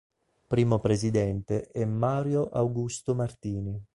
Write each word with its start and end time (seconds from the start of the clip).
Primo 0.47 0.79
presidente 0.79 1.67
è 1.69 1.85
Mario 1.85 2.45
Augusto 2.49 3.13
Martini. 3.13 3.79